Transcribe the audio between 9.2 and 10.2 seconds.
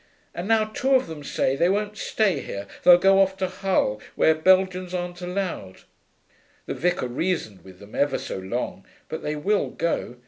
they will go.